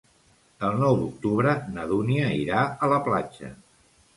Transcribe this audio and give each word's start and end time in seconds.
El 0.69 0.79
nou 0.83 0.95
d'octubre 1.01 1.53
na 1.75 1.85
Dúnia 1.91 2.33
irà 2.41 2.65
a 2.87 2.91
la 2.95 3.01
platja. 3.11 3.53